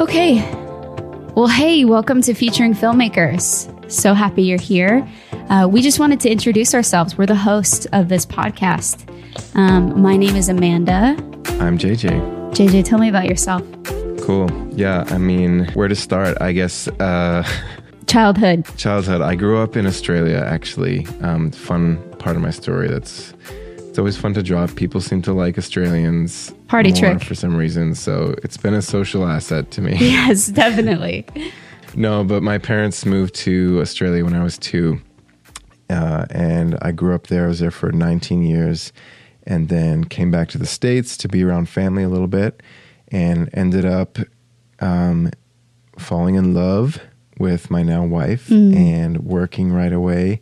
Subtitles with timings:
[0.00, 0.36] Okay.
[1.36, 3.70] Well, hey, welcome to Featuring Filmmakers.
[3.90, 5.06] So happy you're here.
[5.50, 7.16] Uh, we just wanted to introduce ourselves.
[7.16, 9.08] We're the host of this podcast.
[9.54, 11.16] Um, my name is Amanda.
[11.60, 12.52] I'm JJ.
[12.54, 13.62] JJ, tell me about yourself.
[14.20, 14.48] Cool.
[14.72, 16.36] Yeah, I mean, where to start?
[16.40, 17.46] I guess uh,
[18.06, 18.66] Childhood.
[18.76, 19.20] childhood.
[19.22, 21.06] I grew up in Australia, actually.
[21.20, 22.88] Um, fun part of my story.
[22.88, 23.32] That's
[23.94, 24.66] it's always fun to draw.
[24.66, 27.22] People seem to like Australians Party more trick.
[27.22, 27.94] for some reason.
[27.94, 29.94] So it's been a social asset to me.
[30.00, 31.24] Yes, definitely.
[31.96, 35.00] No, but my parents moved to Australia when I was two.
[35.88, 37.44] Uh, and I grew up there.
[37.44, 38.92] I was there for 19 years
[39.44, 42.64] and then came back to the States to be around family a little bit
[43.12, 44.18] and ended up
[44.80, 45.30] um,
[45.96, 47.00] falling in love
[47.38, 50.40] with my now wife and working right away.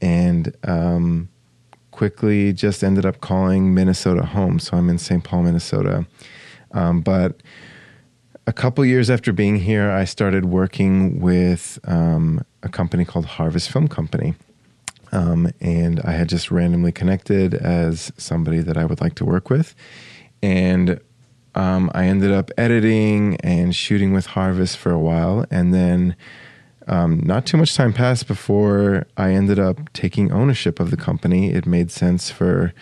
[0.00, 1.28] And um,
[1.98, 4.60] quickly just ended up calling Minnesota home.
[4.60, 5.24] So I'm in St.
[5.24, 6.06] Paul, Minnesota.
[6.70, 7.42] Um, but
[8.46, 13.72] a couple years after being here, I started working with um, a company called Harvest
[13.72, 14.36] Film Company.
[15.10, 19.50] Um, and I had just randomly connected as somebody that I would like to work
[19.50, 19.74] with.
[20.40, 21.00] And
[21.56, 25.46] um, I ended up editing and shooting with Harvest for a while.
[25.50, 26.14] And then
[26.88, 31.52] um, not too much time passed before I ended up taking ownership of the company.
[31.52, 32.72] It made sense for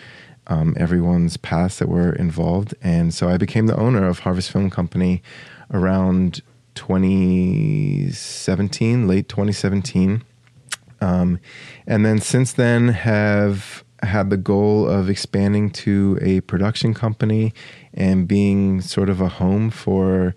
[0.47, 2.73] um, everyone's past that were involved.
[2.81, 5.21] And so I became the owner of Harvest Film Company
[5.71, 6.41] around
[6.75, 10.23] 2017, late 2017.
[11.01, 11.39] Um,
[11.85, 17.51] and then since then have had the goal of expanding to a production company
[17.93, 20.35] and being sort of a home for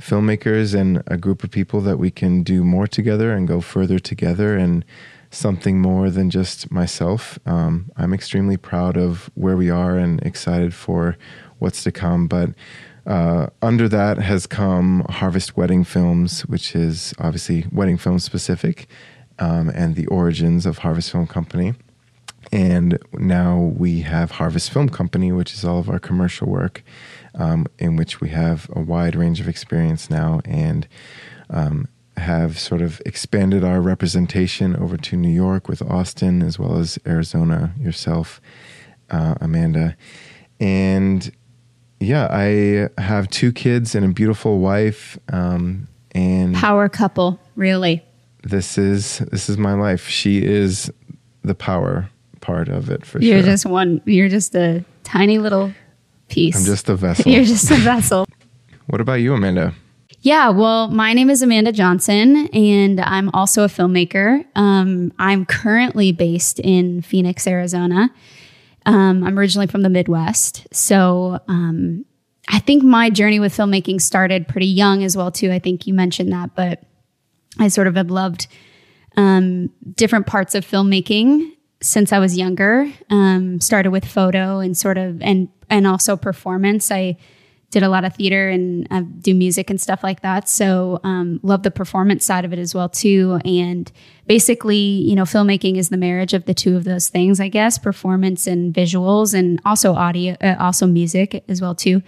[0.00, 3.98] filmmakers and a group of people that we can do more together and go further
[3.98, 4.84] together and
[5.30, 7.38] something more than just myself.
[7.46, 11.16] Um, I'm extremely proud of where we are and excited for
[11.58, 12.26] what's to come.
[12.26, 12.50] But
[13.06, 18.88] uh, under that has come Harvest Wedding Films, which is obviously wedding film specific,
[19.38, 21.74] um, and the origins of Harvest Film Company.
[22.52, 26.82] And now we have Harvest Film Company, which is all of our commercial work,
[27.34, 30.86] um, in which we have a wide range of experience now and
[31.50, 36.78] um, have sort of expanded our representation over to New York with Austin as well
[36.78, 38.40] as Arizona, yourself,
[39.10, 39.96] uh, Amanda.
[40.60, 41.30] And
[42.00, 45.18] yeah, I have two kids and a beautiful wife.
[45.32, 48.02] Um, and Power couple, really.
[48.42, 50.08] this is this is my life.
[50.08, 50.90] She is
[51.42, 52.08] the power
[52.46, 53.46] part of it for You're sure.
[53.46, 55.72] just one, you're just a tiny little
[56.28, 56.56] piece.
[56.56, 57.30] I'm just a vessel.
[57.30, 58.24] you're just a vessel.
[58.86, 59.74] what about you, Amanda?
[60.20, 64.44] Yeah, well, my name is Amanda Johnson, and I'm also a filmmaker.
[64.54, 68.10] Um, I'm currently based in Phoenix, Arizona.
[68.86, 72.04] Um, I'm originally from the Midwest, so um,
[72.48, 75.50] I think my journey with filmmaking started pretty young as well too.
[75.50, 76.84] I think you mentioned that, but
[77.58, 78.46] I sort of have loved
[79.16, 81.55] um, different parts of filmmaking
[81.86, 82.92] since I was younger.
[83.10, 86.90] Um, started with photo and sort of and and also performance.
[86.90, 87.16] I
[87.70, 90.48] did a lot of theater and do music and stuff like that.
[90.48, 93.40] So um, love the performance side of it as well too.
[93.44, 93.90] And
[94.26, 97.76] basically, you know, filmmaking is the marriage of the two of those things, I guess,
[97.76, 102.02] performance and visuals, and also audio, uh, also music as well too.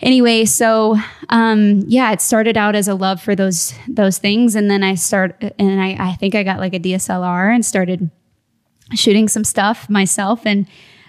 [0.00, 0.96] Anyway, so
[1.28, 4.96] um, yeah, it started out as a love for those those things, and then I
[4.96, 8.10] start and I, I think I got like a DSLR and started
[8.92, 10.66] shooting some stuff myself and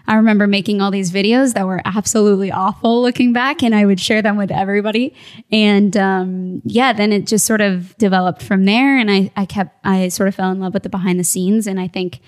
[0.07, 3.99] I remember making all these videos that were absolutely awful looking back, and I would
[3.99, 5.15] share them with everybody.
[5.51, 8.97] And um, yeah, then it just sort of developed from there.
[8.97, 11.65] And I, I kept, I sort of fell in love with the behind the scenes.
[11.65, 12.21] And I think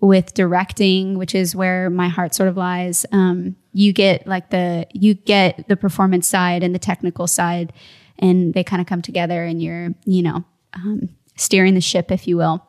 [0.00, 4.86] with directing, which is where my heart sort of lies, um, you get like the,
[4.92, 7.72] you get the performance side and the technical side,
[8.18, 10.44] and they kind of come together, and you're, you know,
[10.74, 12.66] um, steering the ship, if you will.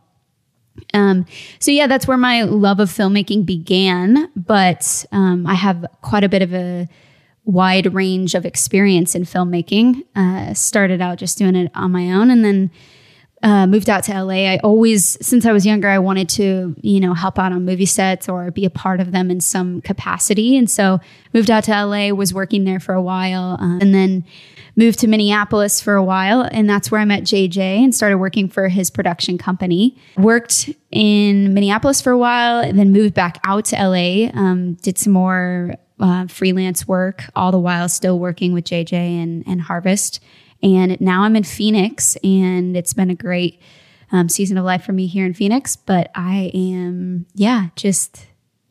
[0.93, 1.25] Um,
[1.59, 4.31] so yeah, that's where my love of filmmaking began.
[4.35, 6.87] But um, I have quite a bit of a
[7.45, 10.03] wide range of experience in filmmaking.
[10.15, 12.71] Uh, started out just doing it on my own, and then
[13.43, 14.51] uh, moved out to LA.
[14.51, 17.87] I always, since I was younger, I wanted to, you know, help out on movie
[17.87, 20.57] sets or be a part of them in some capacity.
[20.57, 20.99] And so
[21.33, 24.25] moved out to LA, was working there for a while, uh, and then
[24.75, 26.47] moved to Minneapolis for a while.
[26.51, 29.97] And that's where I met JJ and started working for his production company.
[30.17, 34.97] Worked in Minneapolis for a while, and then moved back out to LA, um, did
[34.97, 40.19] some more uh, freelance work, all the while still working with JJ and, and Harvest.
[40.63, 43.61] And now I'm in Phoenix, and it's been a great
[44.11, 45.75] um, season of life for me here in Phoenix.
[45.75, 48.27] But I am, yeah, just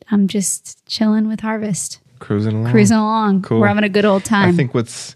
[0.09, 2.71] I'm just chilling with Harvest, Cruising along.
[2.71, 3.41] cruising along.
[3.41, 3.59] Cool.
[3.61, 4.49] We're having a good old time.
[4.49, 5.15] I think what's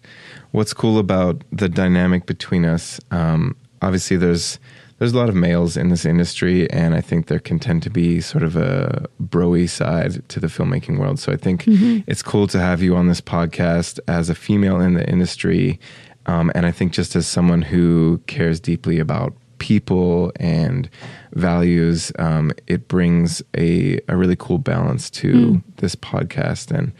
[0.56, 4.60] what's cool about the dynamic between us, um, obviously there's
[4.98, 7.90] there's a lot of males in this industry, and I think there can tend to
[7.90, 11.19] be sort of a broy side to the filmmaking world.
[11.19, 14.94] So I think it's cool to have you on this podcast as a female in
[14.94, 15.81] the industry,
[16.28, 20.90] um, and I think just as someone who cares deeply about people and
[21.34, 26.72] values, um, it brings a, a really cool balance to this podcast.
[26.72, 26.94] And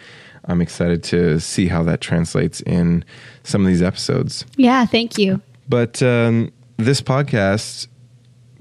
[0.47, 3.03] I'm excited to see how that translates in
[3.44, 4.45] some of these episodes.
[4.57, 5.42] Yeah, thank you.
[5.68, 7.88] But um, this podcast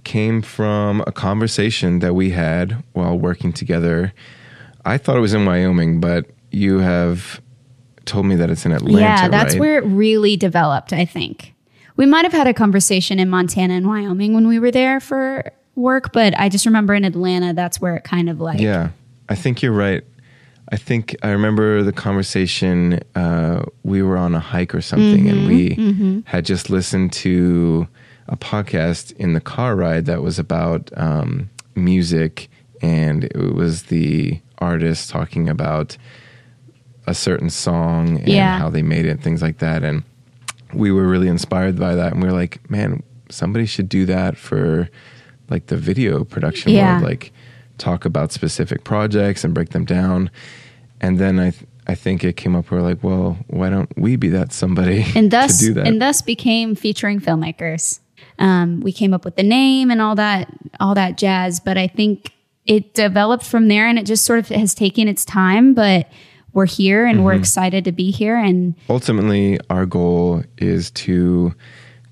[0.05, 4.13] came from a conversation that we had while working together.
[4.85, 7.41] I thought it was in Wyoming, but you have
[8.05, 9.01] told me that it's in Atlanta.
[9.01, 9.61] yeah, that's right?
[9.61, 11.55] where it really developed, I think.
[11.97, 15.53] We might have had a conversation in Montana and Wyoming when we were there for
[15.75, 18.61] work, but I just remember in Atlanta, that's where it kind of like.
[18.61, 18.91] Yeah,
[19.29, 20.05] I think you're right.
[20.71, 23.01] I think I remember the conversation.
[23.15, 27.87] Uh, we were on a hike or something, and we had just listened to
[28.29, 32.49] a podcast in the car ride that was about um, music,
[32.81, 35.97] and it was the artist talking about
[37.07, 38.59] a certain song and Yeah.
[38.59, 39.85] how they made it, and things like that.
[39.85, 40.03] And
[40.73, 44.39] we were really inspired by that, and we were like, man, somebody should do that
[44.39, 44.89] for
[45.51, 46.93] like the video production Yeah.
[46.95, 47.33] world, like
[47.79, 50.31] talk about specific projects and break them down.
[51.01, 52.71] And then I, th- I think it came up.
[52.71, 55.87] We're like, well, why don't we be that somebody and thus to do that?
[55.87, 58.01] and thus became featuring filmmakers.
[58.39, 60.49] Um, we came up with the name and all that
[60.81, 62.33] all that jazz, but I think
[62.67, 65.75] it developed from there, and it just sort of has taken its time.
[65.75, 66.09] But
[66.53, 67.25] we're here, and Mm-hmm.
[67.27, 71.55] we're excited to be here, and ultimately our goal is to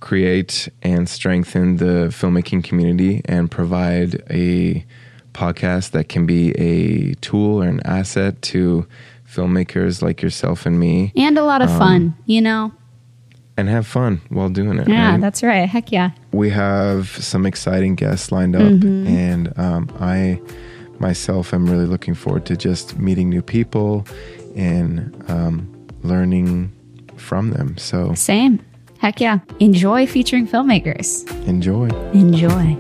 [0.01, 4.85] create and strengthen the filmmaking community and provide a
[5.33, 8.87] podcast that can be a tool or an asset to
[9.29, 12.15] filmmakers like yourself and me and a lot of Um, fun.
[12.27, 12.73] You know,
[13.57, 15.21] and have fun while doing it yeah, right?
[15.21, 15.69] that's right.
[15.69, 16.11] Heck yeah.
[16.33, 19.07] we have some exciting guests lined up Mm-hmm.
[19.07, 20.41] and um, i
[20.99, 24.07] myself am really looking forward to just meeting new people
[24.57, 25.67] and um,
[26.03, 26.71] learning
[27.17, 28.61] from them so Same.
[28.99, 29.39] Heck yeah.
[29.59, 31.27] Enjoy featuring filmmakers.
[31.49, 32.77] enjoy Enjoy.